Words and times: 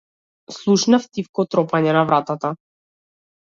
Слушнав 0.55 1.05
тивко 1.17 1.45
тропање 1.51 1.93
на 1.99 2.03
вратата. 2.13 2.53